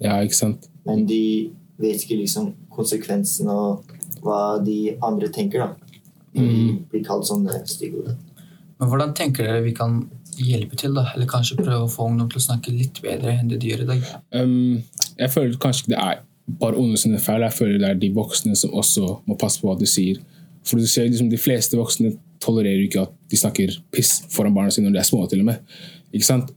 ja, 0.00 0.20
ikke 0.22 0.34
sant? 0.34 0.68
Men 0.86 1.06
de 1.06 1.50
vet 1.78 1.96
ikke 2.04 2.16
liksom 2.22 2.54
konsekvensen 2.70 3.48
og 3.48 3.84
hva 4.22 4.64
de 4.64 4.96
andre 5.02 5.28
tenker. 5.28 5.58
da. 5.58 5.74
Mm. 6.36 6.86
blir 6.90 7.04
kalt 7.04 7.26
sånne 7.26 7.62
stygge 7.66 8.04
ord. 8.04 8.16
Men 8.80 8.88
hvordan 8.88 9.14
tenker 9.18 9.44
dere 9.44 9.64
vi 9.64 9.74
kan 9.76 10.00
hjelpe 10.40 10.76
til, 10.78 10.94
da? 10.96 11.10
Eller 11.14 11.28
kanskje 11.28 11.58
prøve 11.58 11.84
å 11.84 11.90
få 11.90 12.06
ungdom 12.08 12.30
til 12.30 12.40
å 12.40 12.46
snakke 12.46 12.72
litt 12.72 13.00
bedre 13.04 13.34
enn 13.36 13.50
det 13.50 13.60
de 13.60 13.72
gjør 13.72 13.84
i 13.84 13.88
dag? 13.90 14.10
Um, 14.36 14.80
jeg 15.18 15.32
føler 15.34 15.58
kanskje 15.60 15.84
ikke 15.84 15.94
det 15.94 16.00
er 16.00 16.22
bare 16.60 16.80
ungdom 16.80 17.00
sine 17.00 17.20
feil. 17.22 17.44
Jeg 17.44 17.56
føler 17.58 17.78
det 17.82 17.90
er 17.90 18.00
de 18.00 18.12
voksne 18.16 18.56
som 18.58 18.74
også 18.76 19.20
må 19.28 19.36
passe 19.40 19.60
på 19.60 19.68
hva 19.68 19.76
de 19.78 19.88
sier. 19.90 20.20
For 20.66 20.80
du 20.80 20.86
ser 20.88 21.08
liksom 21.08 21.30
De 21.32 21.40
fleste 21.40 21.78
voksne 21.78 22.14
tolererer 22.40 22.86
ikke 22.86 23.04
at 23.04 23.12
de 23.30 23.38
snakker 23.38 23.74
piss 23.92 24.20
foran 24.32 24.54
barna 24.56 24.72
sine 24.72 24.88
når 24.88 24.98
de 24.98 25.02
er 25.02 25.08
små. 25.08 25.26
til 25.28 25.44
og 25.44 25.50
med. 25.50 25.60
Ikke 26.12 26.26
sant? 26.26 26.54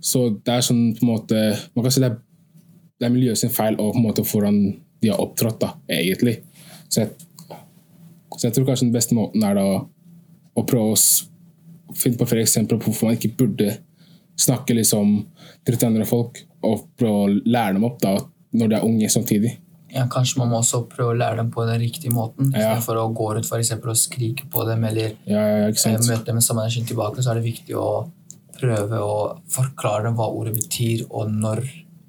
Så 0.00 0.28
det 0.44 0.54
er 0.54 0.64
sånn 0.64 0.94
på 0.96 1.04
en 1.04 1.12
måte 1.12 1.38
Man 1.74 1.84
kan 1.84 1.92
si 1.92 2.02
det 2.02 2.10
er, 2.10 2.18
det 3.00 3.08
er 3.08 3.14
miljøet 3.14 3.40
sin 3.40 3.52
feil 3.52 3.76
og 3.76 3.92
på 3.92 4.00
en 4.00 4.06
måte 4.06 4.24
hvordan 4.24 4.60
de 5.02 5.10
har 5.12 5.20
opptrådt, 5.20 5.60
da, 5.60 5.74
egentlig. 5.92 6.38
Så 6.88 7.02
jeg, 7.02 7.10
så 8.36 8.46
jeg 8.48 8.54
tror 8.56 8.66
kanskje 8.68 8.86
den 8.88 8.92
beste 8.96 9.14
måten 9.16 9.42
er 9.44 9.54
da 9.58 9.66
å 10.56 10.64
prøve 10.66 10.94
å 10.94 11.96
finne 11.96 12.18
på 12.20 12.26
flere 12.28 12.42
eksempler 12.46 12.78
på 12.80 12.90
hvorfor 12.90 13.08
man 13.10 13.16
ikke 13.18 13.34
burde 13.38 13.76
snakke 14.36 14.74
liksom 14.76 15.26
til 15.64 15.78
andre 15.86 16.04
folk, 16.08 16.42
og 16.66 16.86
prøve 16.98 17.22
å 17.24 17.28
lære 17.46 17.74
dem 17.78 17.84
opp 17.88 18.00
da, 18.02 18.16
når 18.56 18.68
de 18.68 18.76
er 18.76 18.84
unge 18.84 19.08
samtidig. 19.12 19.54
Ja, 19.94 20.04
Kanskje 20.12 20.38
man 20.42 20.50
må 20.50 20.58
også 20.60 20.82
prøve 20.90 21.14
å 21.14 21.16
lære 21.16 21.36
dem 21.40 21.50
på 21.54 21.64
den 21.64 21.78
riktige 21.80 22.12
måten. 22.12 22.50
Ja. 22.52 22.74
Istedenfor 22.76 22.98
å 23.00 23.06
gå 23.16 23.28
rundt 23.36 23.48
for 23.48 23.58
eksempel, 23.62 23.94
og 23.94 23.96
skrike 24.00 24.44
på 24.52 24.64
dem 24.68 24.84
eller 24.84 25.14
Ja, 25.24 25.40
ja, 25.40 25.68
eh, 25.70 25.98
møte 26.08 26.24
dem 26.26 26.36
med 26.40 26.44
samme 26.44 26.66
energi 26.66 26.82
tilbake, 26.90 27.22
så 27.24 27.30
er 27.32 27.40
det 27.40 27.46
viktig 27.46 27.76
å 27.80 28.10
prøve 28.58 28.98
å 29.00 29.16
forklare 29.52 30.04
dem 30.08 30.16
hva 30.18 30.26
ordet 30.32 30.54
betyr, 30.56 31.06
og 31.10 31.30
når 31.32 31.62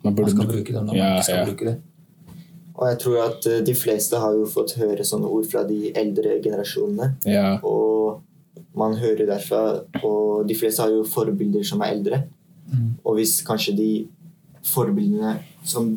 Man 0.03 0.15
man 0.15 0.29
skal 0.29 0.46
bruke- 0.46 0.51
bruke 0.51 0.74
dem, 0.74 0.86
når 0.88 0.93
man 0.98 1.13
ikke 1.17 1.24
skal 1.24 1.46
bruke 1.46 1.65
det. 1.65 1.77
Og 2.77 2.88
jeg 2.91 3.00
tror 3.01 3.17
at 3.25 3.48
eh, 3.50 3.62
de 3.65 3.74
fleste 3.75 4.19
har 4.22 4.36
jo 4.38 4.46
fått 4.50 4.75
høre 4.77 5.05
sånne 5.07 5.29
ord 5.34 5.48
fra 5.50 5.63
de 5.67 5.91
eldre 5.98 6.38
generasjonene. 6.43 7.15
Ja, 7.25 7.57
Og 7.65 8.22
man 8.77 8.93
hører 9.01 9.25
derfra, 9.25 9.62
og 10.05 10.46
de 10.48 10.53
fleste 10.55 10.84
har 10.86 10.91
jo 10.93 11.01
forbilder 11.10 11.63
som 11.65 11.81
er 11.81 11.96
eldre. 11.96 12.19
Mm. 12.69 12.91
Og 13.03 13.15
hvis 13.17 13.39
kanskje 13.48 13.74
de 13.77 13.89
forbildene 14.67 15.39
som 15.65 15.89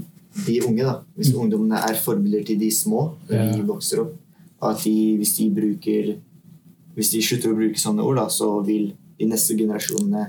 de 0.46 0.56
unge, 0.64 0.84
da, 0.86 0.94
hvis 1.18 1.34
ungdommene 1.34 1.76
er 1.90 1.98
forbilder 2.00 2.44
til 2.46 2.58
de 2.60 2.70
små 2.72 3.10
når 3.28 3.36
Ja. 3.36 3.52
de 3.56 3.66
vokser 3.68 4.00
opp, 4.04 4.14
at 4.62 4.80
de, 4.84 5.16
hvis 5.18 5.36
de 5.36 5.50
bruker 5.50 6.16
Hvis 6.94 7.10
de 7.12 7.20
slutter 7.22 7.52
å 7.52 7.56
bruke 7.56 7.78
sånne 7.78 8.02
ord, 8.02 8.16
da, 8.18 8.24
så 8.28 8.48
vil 8.66 8.90
de 9.18 9.24
neste 9.30 9.54
generasjonene 9.56 10.24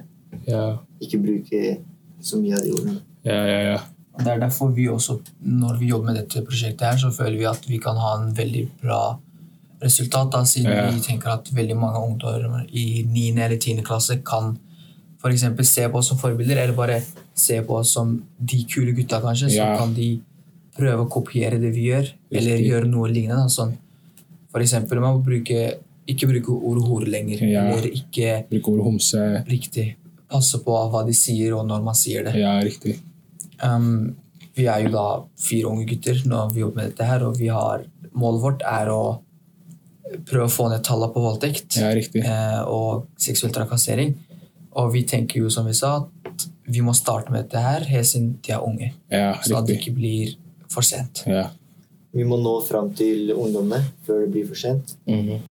ja, 0.48 0.77
ikke 1.01 1.17
bruke 1.20 1.77
så 2.22 2.38
mye 2.39 2.53
av 2.53 2.62
de 2.63 2.72
ordene. 2.72 3.00
Ja, 3.25 3.39
ja, 3.50 3.62
ja. 3.72 3.79
Det 4.20 4.27
er 4.27 4.39
derfor 4.39 4.74
vi 4.75 4.88
også, 4.91 5.20
når 5.46 5.77
vi 5.80 5.88
jobber 5.88 6.06
med 6.12 6.15
dette 6.15 6.41
prosjektet, 6.46 6.82
her, 6.82 6.98
så 6.98 7.12
føler 7.15 7.38
vi 7.39 7.46
at 7.46 7.63
vi 7.70 7.77
kan 7.80 7.96
ha 7.96 8.18
en 8.20 8.34
veldig 8.36 8.65
bra 8.82 9.18
resultat. 9.82 10.32
Da, 10.32 10.44
siden 10.46 10.72
Ja. 10.72 10.89
vi 10.91 11.00
tenker 11.00 11.30
at 11.34 11.46
veldig 11.53 11.77
mange 11.77 11.98
ungdommer 12.00 12.65
i 12.72 13.03
9. 13.08 13.38
eller 13.39 13.58
10. 13.58 13.82
klasse 13.84 14.22
kan 14.24 14.58
eksempel 15.24 15.65
se 15.65 15.88
på 15.89 15.98
oss 15.98 16.08
som 16.10 16.18
forbilder, 16.18 16.58
eller 16.58 16.74
bare 16.75 17.01
se 17.36 17.62
på 17.62 17.77
oss 17.77 17.91
som 17.94 18.24
de 18.39 18.63
kule 18.65 18.91
gutta, 18.94 19.22
kanskje. 19.22 19.50
Så 19.50 19.56
Ja. 19.58 19.77
kan 19.77 19.94
de 19.94 20.20
prøve 20.77 21.06
å 21.06 21.10
kopiere 21.10 21.60
det 21.62 21.74
vi 21.74 21.89
gjør, 21.91 22.12
eller 22.32 22.58
gjøre 22.58 22.88
noe 22.88 23.08
lignende. 23.08 23.44
Da. 23.44 23.48
Sånn, 23.48 23.77
for 24.51 24.60
eksempel, 24.62 25.00
man 25.00 25.20
må 25.20 25.24
bruke, 25.24 25.75
ikke 26.08 26.27
bruke 26.27 26.50
ordet 26.63 26.88
hore 26.88 27.06
lenger, 27.06 27.39
Ja. 27.41 27.62
eller 27.65 27.88
ikke 27.89 28.50
Bruke 28.50 28.68
ordet 28.72 28.84
homse. 28.86 29.46
riktig 29.48 29.96
passe 30.30 30.58
på 30.63 30.91
hva 30.91 31.06
de 31.06 31.13
sier, 31.13 31.53
og 31.58 31.68
når 31.68 31.84
man 31.84 31.94
sier 31.94 32.24
det. 32.24 32.36
Ja, 32.36 32.60
riktig. 32.62 33.00
Um, 33.63 34.15
vi 34.58 34.68
er 34.68 34.86
jo 34.86 34.94
da 34.94 35.06
fire 35.39 35.70
unge 35.72 35.86
gutter 35.89 36.22
når 36.27 36.53
vi 36.53 36.63
jobber 36.63 36.82
med 36.82 36.91
dette 36.91 37.08
her, 37.08 37.24
og 37.27 37.38
vi 37.39 37.48
har, 37.53 37.86
målet 38.12 38.44
vårt 38.44 38.65
er 38.68 38.91
å 38.91 39.01
prøve 40.27 40.48
å 40.48 40.51
få 40.51 40.68
ned 40.72 40.84
tallene 40.84 41.13
på 41.13 41.24
voldtekt 41.24 41.77
Ja, 41.80 41.91
eh, 41.96 42.60
og 42.68 43.08
seksuell 43.22 43.53
trakassering. 43.56 44.15
Og 44.80 44.91
vi 44.94 45.06
tenker 45.08 45.44
jo, 45.44 45.51
som 45.51 45.68
vi 45.68 45.75
sa, 45.75 45.98
at 46.27 46.46
vi 46.72 46.84
må 46.84 46.94
starte 46.96 47.32
med 47.32 47.46
dette 47.46 47.63
her 47.63 47.88
helt 47.88 48.08
siden 48.08 48.34
de 48.44 48.53
er 48.56 48.65
unge. 48.65 48.91
Ja, 49.12 49.34
Så 49.44 49.58
at 49.60 49.68
det 49.68 49.80
ikke 49.80 49.96
blir 49.96 50.36
for 50.72 50.84
sent. 50.88 51.24
Ja. 51.27 51.50
Vi 52.12 52.27
må 52.27 52.39
nå 52.39 52.58
fram 52.68 52.91
til 52.96 53.32
ungdommene 53.32 53.86
før 54.08 54.25
det 54.25 54.32
blir 54.34 54.48
for 54.48 54.60
sent. 54.60 54.96
Mhm. 55.08 55.48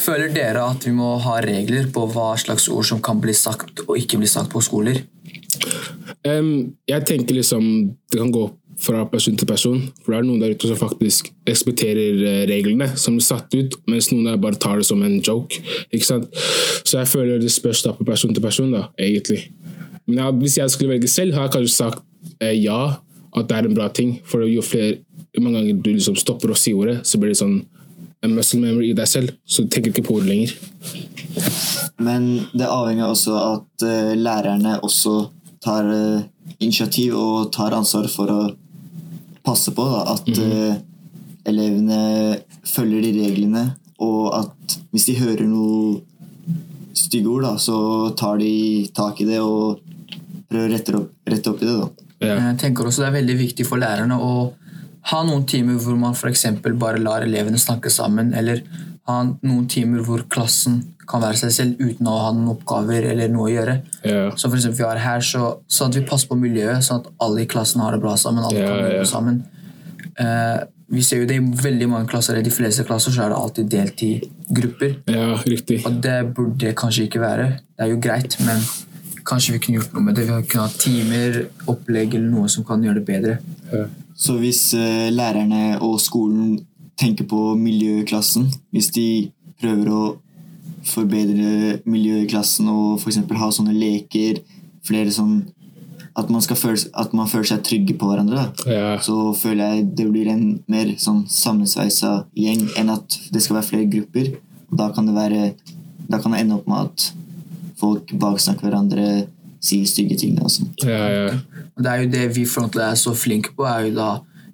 Føler 0.00 0.32
dere 0.34 0.62
at 0.64 0.86
vi 0.86 0.90
må 0.96 1.12
ha 1.22 1.36
regler 1.44 1.86
på 1.92 2.06
hva 2.10 2.32
slags 2.40 2.68
ord 2.72 2.86
som 2.88 3.02
kan 3.04 3.20
bli 3.20 3.34
sagt 3.36 3.82
og 3.86 3.98
ikke 3.98 4.18
bli 4.18 4.26
sagt 4.30 4.50
på 4.50 4.62
skoler? 4.64 5.02
Em, 6.26 6.72
jeg 6.88 7.06
tenker 7.08 7.38
liksom 7.38 7.64
det 8.12 8.18
kan 8.18 8.32
gå 8.34 8.46
fra 8.80 9.04
person 9.08 9.36
til 9.36 9.48
person. 9.48 9.80
For 10.00 10.12
det 10.12 10.20
er 10.20 10.26
noen 10.28 10.40
der 10.40 10.54
ute 10.56 10.68
som 10.70 10.78
faktisk 10.80 11.30
respekterer 11.48 12.22
eh, 12.24 12.42
reglene 12.48 12.88
som 13.00 13.18
er 13.20 13.26
satt 13.26 13.52
ut, 13.56 13.76
mens 13.90 14.10
noen 14.12 14.30
der 14.30 14.40
bare 14.40 14.60
tar 14.60 14.80
det 14.80 14.88
som 14.88 15.02
en 15.04 15.18
joke. 15.20 15.60
Ikke 15.92 16.06
sant? 16.06 16.30
Så 16.84 16.98
jeg 16.98 17.10
føler 17.10 17.42
det 17.42 17.52
spørs 17.52 17.84
da 17.84 17.92
på 17.96 18.06
person 18.08 18.32
til 18.34 18.44
person, 18.44 18.72
da, 18.72 18.86
egentlig. 18.98 19.50
Men 20.06 20.22
ja, 20.24 20.30
hvis 20.32 20.58
jeg 20.58 20.72
skulle 20.72 20.96
velge 20.96 21.10
selv, 21.12 21.36
har 21.36 21.48
jeg 21.48 21.58
kanskje 21.58 21.76
sagt 21.76 22.02
eh, 22.40 22.56
ja, 22.56 22.80
at 23.36 23.50
det 23.50 23.58
er 23.58 23.68
en 23.68 23.76
bra 23.76 23.90
ting. 23.92 24.16
For 24.28 24.48
jo 24.48 24.64
flere 24.64 25.00
mange 25.38 25.60
ganger 25.60 25.82
du 25.84 25.92
liksom 25.92 26.16
stopper 26.18 26.50
å 26.50 26.58
si 26.58 26.72
ordet, 26.74 27.00
så 27.06 27.20
blir 27.20 27.34
det 27.34 27.40
sånn 27.42 27.60
en 28.20 28.34
muscle 28.36 28.60
memory 28.60 28.90
i 28.90 28.96
deg 28.96 29.08
selv, 29.08 29.30
så 29.48 29.64
du 29.64 29.70
tenker 29.72 29.94
ikke 29.94 30.04
på 30.04 30.18
ordet 30.18 30.28
lenger. 30.28 30.56
Men 32.04 32.26
det 32.52 32.68
avhenger 32.68 33.08
også 33.08 33.36
av 33.36 33.54
at 33.60 33.84
uh, 33.86 34.10
lærerne 34.18 34.74
også 34.84 35.14
tar 35.64 35.88
eh, 35.92 36.22
initiativ 36.58 37.16
og 37.18 37.50
tar 37.54 37.76
ansvar 37.76 38.08
for 38.12 38.32
å 38.32 38.40
passe 39.44 39.72
på 39.76 39.84
da, 39.88 40.04
at 40.14 40.28
eh, 40.32 40.80
elevene 41.48 42.00
følger 42.68 43.04
de 43.06 43.14
reglene, 43.18 43.64
og 44.00 44.30
at 44.36 44.78
hvis 44.92 45.08
de 45.10 45.18
hører 45.20 45.46
noe 45.48 46.00
stygge 46.96 47.30
ord, 47.30 47.46
da, 47.46 47.54
så 47.60 47.78
tar 48.18 48.40
de 48.40 48.88
tak 48.96 49.20
i 49.22 49.28
det 49.28 49.40
og 49.44 49.80
prøver 50.50 50.66
å 50.66 50.72
rette 50.72 50.96
opp, 50.98 51.12
rette 51.30 51.52
opp 51.52 51.62
i 51.62 51.68
det. 51.68 51.76
da. 51.76 52.08
Ja. 52.20 52.36
Jeg 52.50 52.58
tenker 52.60 52.88
også 52.88 53.04
det 53.04 53.10
er 53.10 53.18
veldig 53.20 53.36
viktig 53.38 53.64
for 53.68 53.80
lærerne 53.80 54.18
å 54.20 54.32
ha 55.10 55.20
noen 55.24 55.46
timer 55.48 55.78
hvor 55.80 55.96
man 55.96 56.16
f.eks. 56.16 56.46
bare 56.60 57.00
lar 57.00 57.24
elevene 57.24 57.60
snakke 57.60 57.92
sammen, 57.92 58.34
eller 58.36 58.60
ha 59.08 59.20
noen 59.24 59.68
timer 59.70 60.02
hvor 60.06 60.24
klassen 60.30 60.82
kan 61.10 61.22
være 61.24 61.40
seg 61.40 61.54
selv 61.54 61.80
uten 61.80 62.08
å 62.08 62.16
ha 62.22 62.32
noen 62.34 62.52
oppgaver 62.52 63.08
eller 63.12 63.30
noe 63.32 63.48
å 63.48 63.52
gjøre. 63.52 63.78
Yeah. 64.04 64.34
Så 64.36 64.48
for 64.48 64.58
eksempel 64.58 64.84
vi 64.84 64.88
har 64.88 65.00
her, 65.02 65.24
så, 65.26 65.54
så 65.66 65.88
at 65.88 65.96
vi 65.98 66.04
passer 66.06 66.30
på 66.30 66.38
miljøet, 66.38 66.84
sånn 66.86 67.02
at 67.02 67.08
alle 67.24 67.44
i 67.44 67.48
klassen 67.50 67.82
har 67.82 67.96
det 67.96 68.02
bra 68.04 68.14
sammen. 68.20 68.46
alle 68.46 68.60
yeah, 68.60 68.68
kan 68.70 69.00
det 69.00 69.08
sammen. 69.10 69.40
Uh, 70.20 70.68
vi 70.90 71.02
ser 71.06 71.22
jo 71.22 71.26
det 71.30 71.38
i 71.38 71.62
veldig 71.62 71.88
mange 71.90 72.10
klasser, 72.10 72.38
i 72.38 72.46
de 72.46 72.52
fleste 72.52 72.84
klasser 72.86 73.14
så 73.14 73.24
er 73.24 73.32
det 73.32 73.38
alltid 73.38 73.68
delt 73.70 74.04
i 74.06 74.12
grupper. 74.60 74.96
ja, 75.10 75.34
riktig. 75.46 75.80
Og 75.86 75.98
det 76.02 76.18
burde 76.34 76.58
det 76.64 76.76
kanskje 76.78 77.06
ikke 77.06 77.22
være. 77.22 77.50
Det 77.78 77.86
er 77.86 77.92
jo 77.92 78.00
greit, 78.02 78.36
men 78.46 78.64
kanskje 79.26 79.54
vi 79.54 79.60
kunne 79.64 79.80
gjort 79.80 79.94
noe 79.94 80.06
med 80.08 80.18
det. 80.18 80.26
Vi 80.26 80.48
kunne 80.50 80.66
ha 80.66 80.72
timer, 80.74 81.44
opplegg 81.70 82.16
eller 82.18 82.30
noe 82.32 82.50
som 82.50 82.66
kan 82.66 82.82
gjøre 82.82 82.98
det 82.98 83.06
bedre. 83.06 83.36
Ja. 83.70 83.86
Så 84.20 84.36
hvis 84.42 84.64
uh, 84.76 85.08
lærerne 85.14 85.78
og 85.78 86.00
skolen 86.02 86.58
tenker 87.00 87.28
på 87.28 87.54
miljøklassen. 87.58 88.50
hvis 88.70 88.90
de 88.94 89.30
prøver 89.60 89.88
å 89.92 90.02
forbedre 90.86 91.80
miljøklassen 91.84 92.68
og 92.72 93.00
f.eks. 93.00 93.20
ha 93.36 93.48
sånne 93.52 93.74
leker, 93.76 94.40
flere 94.86 95.12
sånn 95.12 95.42
at 96.18 96.30
man, 96.32 96.42
skal 96.42 96.58
føle, 96.58 96.80
at 96.98 97.12
man 97.16 97.28
føler 97.30 97.48
seg 97.52 97.62
trygge 97.64 97.94
på 97.98 98.08
hverandre, 98.10 98.40
da. 98.40 98.70
Ja. 98.70 98.86
så 99.02 99.30
føler 99.36 99.76
jeg 99.76 99.90
det 99.96 100.06
blir 100.10 100.30
en 100.32 100.44
mer 100.70 100.90
sånn 101.00 101.22
sammensveisa 101.30 102.24
gjeng 102.36 102.64
enn 102.80 102.90
at 102.92 103.18
det 103.32 103.42
skal 103.44 103.60
være 103.60 103.68
flere 103.68 103.90
grupper. 103.92 104.32
Og 104.70 104.78
da 104.80 104.90
kan 104.94 105.08
det 105.08 105.16
være 105.16 105.52
Da 106.10 106.18
kan 106.18 106.32
det 106.34 106.40
ende 106.42 106.56
opp 106.56 106.66
med 106.66 106.88
at 106.88 107.04
folk 107.78 108.10
baksnakker 108.18 108.66
hverandre, 108.66 109.28
sier 109.62 109.86
stygge 109.86 110.16
ting 110.18 110.40
og. 110.42 110.50
Ja, 110.82 111.04
ja. 111.06 111.36
Det 111.78 111.86
er 111.86 112.02
jo 112.02 112.08
det 112.10 112.24
vi 112.34 112.42
frontlig 112.50 112.82
er 112.82 112.96
så 112.98 113.12
flinke 113.14 113.52
på, 113.54 113.62
er 113.68 113.86
jo 113.86 113.92
da 113.94 114.08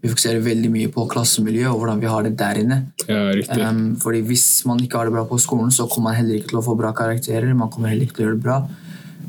vi 0.06 0.12
fokuserer 0.12 0.42
veldig 0.44 0.70
mye 0.70 0.90
på 0.94 1.04
klassemiljø 1.10 1.66
og 1.72 1.80
hvordan 1.80 2.00
vi 2.02 2.10
har 2.10 2.26
det 2.26 2.36
der 2.38 2.60
inne. 2.62 2.78
ja 3.08 3.20
riktig. 3.34 3.58
Um, 3.62 3.96
fordi 4.02 4.22
hvis 4.28 4.46
man 4.68 4.80
ikke 4.82 5.00
har 5.00 5.08
det 5.08 5.16
bra 5.16 5.24
på 5.26 5.38
skolen, 5.42 5.70
så 5.74 5.88
kommer 5.90 6.12
man 6.12 6.20
heller 6.20 6.38
ikke 6.38 6.52
til 6.54 6.60
å 6.60 6.66
få 6.66 6.76
bra 6.78 6.92
karakterer. 6.94 7.54
Man 7.54 7.70
kommer 7.74 7.90
heller 7.90 8.06
ikke 8.06 8.20
til 8.20 8.24
å 8.24 8.28
gjøre 8.28 8.38
det 8.38 8.46
bra. 8.46 8.58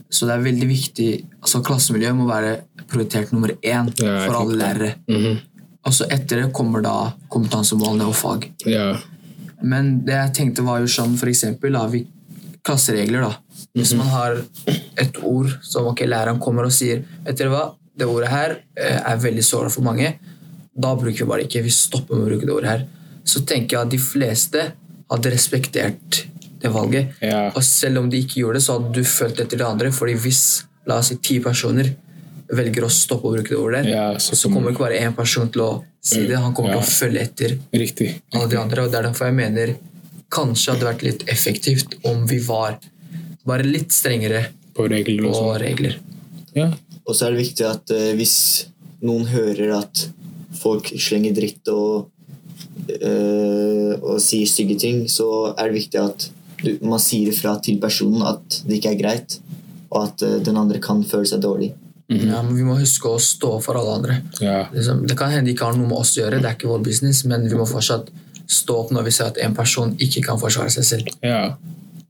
Så 0.10 0.28
det 0.28 0.38
er 0.38 0.46
veldig 0.46 0.68
viktig 0.70 1.10
altså 1.42 1.60
Klassemiljøet 1.68 2.16
må 2.16 2.28
være 2.30 2.54
prioritert 2.88 3.34
nummer 3.36 3.52
én 3.58 3.90
Ja, 4.00 4.20
for 4.24 4.38
alle 4.40 4.56
lærere. 4.56 4.94
lærere. 5.08 5.34
-hmm. 5.34 5.38
Og 5.88 5.94
så 5.94 6.06
etter 6.12 6.42
det 6.42 6.54
kommer 6.54 6.82
da 6.82 7.14
kompetansemålene 7.30 8.08
og 8.08 8.16
fag. 8.16 8.52
Ja. 8.66 8.98
Men 9.62 10.06
det 10.06 10.14
jeg 10.14 10.34
tenkte 10.34 10.62
var 10.62 10.80
jo 10.80 10.88
sånn 10.88 11.18
for 11.18 11.28
eksempel 11.28 11.74
da, 11.74 11.88
vi, 11.88 12.06
klasseregler 12.64 13.22
da. 13.22 13.34
Hvis 13.74 13.94
man 13.94 14.08
har 14.08 14.38
et 14.96 15.18
ord 15.24 15.60
som 15.62 15.88
okay, 15.88 16.08
læreren 16.08 16.40
kommer 16.40 16.64
og 16.64 16.72
sier 16.72 17.04
Vet 17.26 17.38
dere 17.38 17.50
hva, 17.50 17.76
det 17.98 18.06
ordet 18.06 18.30
her 18.30 18.58
eh, 18.78 19.00
er 19.00 19.22
veldig 19.22 19.44
såra 19.44 19.70
for 19.74 19.86
mange. 19.86 20.14
Da 20.80 20.96
bruker 20.96 21.24
vi 21.26 21.30
bare 21.32 21.46
ikke. 21.48 21.64
Vi 21.66 21.74
stopper 21.74 22.16
med 22.16 22.28
å 22.28 22.30
bruke 22.32 22.46
det 22.46 22.54
ordet 22.54 22.70
her. 22.70 22.84
Så 23.28 23.42
tenker 23.50 23.78
jeg 23.78 23.86
at 23.88 23.94
de 23.94 23.98
fleste 24.02 24.66
hadde 25.12 25.32
respektert 25.34 26.24
det 26.62 26.70
valget. 26.74 27.16
Ja. 27.22 27.48
Og 27.56 27.64
selv 27.66 28.00
om 28.04 28.10
de 28.10 28.22
ikke 28.24 28.42
gjorde 28.44 28.60
det, 28.60 28.64
så 28.68 28.78
hadde 28.78 28.94
du 28.94 29.04
følt 29.08 29.40
etter 29.44 29.58
det 29.62 29.66
andre. 29.68 29.92
fordi 29.92 30.16
hvis 30.16 30.44
la 30.88 31.00
oss 31.02 31.08
si, 31.12 31.16
ti 31.18 31.40
personer 31.44 31.94
velger 32.48 32.86
å 32.88 32.90
stoppe 32.94 33.28
å 33.28 33.34
bruke 33.36 33.50
det 33.52 33.58
ordet, 33.60 33.86
Ja, 33.90 34.14
så 34.24 34.36
så 34.40 34.50
kommer 34.54 34.72
ikke 34.72 34.86
bare 34.86 35.00
én 35.04 35.16
person 35.16 35.50
til 35.52 35.62
å 35.62 35.84
si 36.02 36.26
det. 36.28 36.38
Han 36.38 36.54
kommer 36.54 36.76
Ja. 36.76 36.82
til 36.82 36.88
å 36.88 36.94
følge 37.10 37.22
etter 37.22 37.58
Riktig. 37.74 38.22
alle 38.34 38.48
de 38.48 38.58
andre. 38.58 38.84
og 38.86 38.92
Det 38.92 39.00
er 39.00 39.04
derfor 39.10 39.26
jeg 39.26 39.36
mener 39.36 39.76
kanskje 40.32 40.72
hadde 40.74 40.88
vært 40.94 41.04
litt 41.04 41.24
effektivt 41.28 41.96
om 42.06 42.26
vi 42.28 42.40
var 42.40 42.78
bare 43.46 43.64
litt 43.64 43.90
strengere 43.92 44.48
På 44.76 44.88
regler 44.90 45.26
og 45.26 45.34
på 45.34 45.38
sånn. 45.40 45.60
regler. 45.62 45.96
Ja. 46.56 46.72
Og 47.08 47.16
så 47.16 47.28
er 47.28 47.32
det 47.36 47.46
viktig 47.46 47.66
at 47.66 47.92
uh, 47.92 48.14
hvis 48.16 48.66
noen 49.02 49.26
hører 49.28 49.80
at 49.80 50.08
folk 50.62 50.90
slenger 50.98 51.36
dritt 51.38 51.72
og, 51.74 52.10
øh, 52.98 53.94
og 54.02 54.22
sier 54.24 54.50
stygge 54.50 54.78
ting, 54.82 55.04
så 55.12 55.54
er 55.54 55.70
det 55.70 55.80
viktig 55.82 56.02
at 56.02 56.30
du, 56.64 56.72
man 56.82 57.02
sier 57.02 57.30
ifra 57.32 57.58
til 57.64 57.78
personen 57.82 58.24
at 58.26 58.62
det 58.66 58.80
ikke 58.80 58.96
er 58.96 59.02
greit, 59.02 59.38
og 59.92 60.08
at 60.08 60.24
øh, 60.26 60.40
den 60.46 60.58
andre 60.58 60.82
kan 60.84 61.04
føle 61.06 61.30
seg 61.30 61.44
dårlig. 61.44 61.74
Ja, 62.08 62.40
men 62.42 62.56
Vi 62.56 62.64
må 62.64 62.78
huske 62.80 63.10
å 63.12 63.20
stå 63.20 63.58
for 63.64 63.76
alle 63.76 63.98
andre. 64.00 64.22
Ja. 64.40 64.62
Liksom, 64.72 65.04
det 65.10 65.18
kan 65.20 65.34
hende 65.34 65.50
de 65.50 65.56
ikke 65.58 65.68
har 65.68 65.76
noe 65.76 65.90
med 65.90 66.00
oss 66.00 66.16
å 66.16 66.22
gjøre, 66.22 66.40
det 66.40 66.50
er 66.50 66.56
ikke 66.56 66.72
vår 66.72 66.86
business, 66.86 67.26
men 67.28 67.44
vi 67.50 67.58
må 67.60 67.68
fortsatt 67.68 68.08
stå 68.48 68.78
opp 68.86 68.94
når 68.96 69.10
vi 69.10 69.12
ser 69.12 69.34
at 69.34 69.42
en 69.44 69.56
person 69.56 69.92
ikke 70.00 70.24
kan 70.30 70.40
forsvare 70.40 70.72
seg 70.78 70.88
selv. 70.94 71.18
ja. 71.26 71.50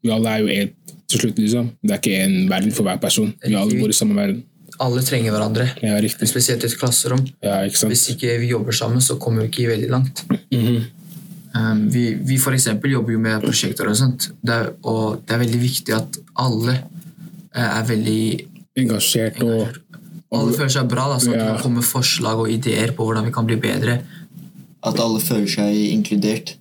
Vi 0.06 0.12
alle 0.14 0.30
er 0.30 0.44
jo 0.44 0.50
ett 0.54 0.94
til 1.10 1.22
slutt, 1.24 1.40
liksom. 1.42 1.72
Det 1.82 1.96
er 1.96 2.02
ikke 2.02 2.20
en 2.22 2.50
verden 2.52 2.74
for 2.76 2.86
hver 2.86 3.00
person. 3.02 3.32
Vi 3.42 3.56
alle 3.58 3.80
bor 3.80 3.90
i 3.90 3.96
samme 3.96 4.16
verden. 4.16 4.44
Alle 4.80 5.02
trenger 5.02 5.34
hverandre, 5.34 5.70
Ja, 5.82 5.96
riktig. 6.02 6.28
spesielt 6.30 6.64
i 6.64 6.68
et 6.68 6.78
klasserom. 6.78 7.24
Ja, 7.42 7.64
ikke 7.66 7.78
sant? 7.78 7.92
Hvis 7.92 8.10
ikke 8.14 8.40
vi 8.40 8.52
jobber 8.52 8.72
sammen, 8.72 9.02
så 9.02 9.18
kommer 9.20 9.42
vi 9.42 9.48
ikke 9.50 9.72
veldig 9.74 9.90
langt. 9.90 10.24
Mhm. 10.52 10.84
Um, 11.58 11.90
vi, 11.90 12.14
vi 12.14 12.38
for 12.38 12.52
jobber 12.54 13.12
jo 13.12 13.20
med 13.20 13.42
prosjekter 13.42 13.88
og 13.90 13.96
sånt, 13.96 14.30
det 14.46 14.54
er, 14.54 14.74
og 14.84 15.24
det 15.26 15.34
er 15.34 15.40
veldig 15.40 15.60
viktig 15.62 15.96
at 15.96 16.18
alle 16.38 16.76
eh, 17.56 17.80
er 17.80 17.84
veldig 17.88 18.46
Engasjert 18.78 19.42
og 19.42 19.68
Alle 20.30 20.54
føler 20.54 20.70
seg 20.70 20.90
bra, 20.92 21.08
da, 21.08 21.18
så 21.18 21.32
Ja. 21.32 21.38
vi 21.40 21.46
kan 21.48 21.64
komme 21.64 21.82
forslag 21.82 22.38
og 22.38 22.50
ideer 22.52 22.92
på 22.92 23.06
hvordan 23.08 23.26
vi 23.26 23.32
kan 23.32 23.48
bli 23.48 23.56
bedre. 23.56 24.02
At 24.84 25.00
alle 25.00 25.20
føler 25.24 25.48
seg 25.48 25.74
inkludert, 25.96 26.56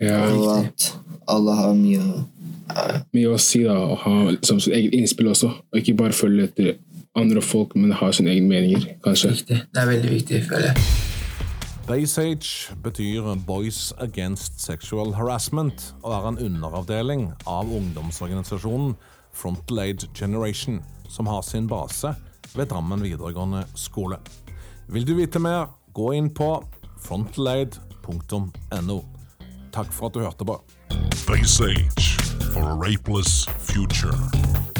ja, 0.00 0.22
og 0.30 0.64
at 0.66 0.92
alle 1.28 1.56
har 1.58 1.74
mye 1.74 1.98
å 1.98 2.24
mye 3.12 3.28
å 3.34 3.38
si, 3.40 3.64
da. 3.64 3.74
Og 3.76 3.98
ha 3.98 4.14
liksom, 4.30 4.60
sitt 4.62 4.72
eget 4.72 4.94
innspill 4.96 5.28
også. 5.32 5.50
Og 5.72 5.80
ikke 5.80 5.96
bare 5.98 6.16
følge 6.16 6.44
etter 6.48 6.76
andre 7.16 7.42
folk, 7.42 7.76
men 7.76 7.92
har 7.92 8.12
sine 8.12 8.30
egne 8.32 8.48
meninger, 8.48 8.94
kanskje. 9.04 9.30
Viktig. 9.36 9.62
Det 9.74 9.82
er 9.82 9.88
veldig 9.90 10.10
viktig, 10.10 10.44
føler 10.48 10.72
jeg. 10.72 10.76
Baysage 11.86 12.76
betyr 12.82 13.34
Boys 13.46 13.92
Against 13.98 14.60
Sexual 14.62 15.14
Harassment 15.14 15.94
og 16.02 16.12
er 16.14 16.28
en 16.28 16.38
underavdeling 16.38 17.32
av 17.46 17.66
ungdomsorganisasjonen 17.66 18.94
Frontal 19.32 19.78
Aid 19.78 20.06
Generation, 20.14 20.82
som 21.08 21.26
har 21.26 21.42
sin 21.42 21.68
base 21.68 22.14
ved 22.54 22.66
Drammen 22.70 23.02
videregående 23.02 23.64
skole. 23.74 24.16
Vil 24.88 25.06
du 25.06 25.14
vite 25.18 25.38
mer, 25.42 25.66
gå 25.92 26.12
inn 26.16 26.30
på 26.30 26.54
frontalaid.no. 27.02 29.00
Takk 29.72 29.92
for 29.92 30.06
at 30.08 30.14
du 30.14 30.20
hørte 30.20 30.44
på. 30.44 30.60
Base 31.26 31.64
Age 31.64 32.16
for 32.52 32.62
a 32.62 32.76
rapeless 32.76 33.48
future. 33.58 34.71